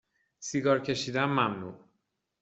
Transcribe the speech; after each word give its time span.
سیگار 0.39 0.79
کشیدن 0.79 1.25
ممنوع 1.25 1.79